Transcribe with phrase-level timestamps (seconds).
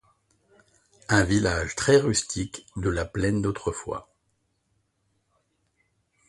[1.09, 4.09] Un village très rustique de la plaine d'autrefois.